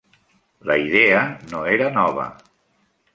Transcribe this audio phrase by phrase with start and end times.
[0.69, 1.19] La idea
[1.51, 2.25] no era nova.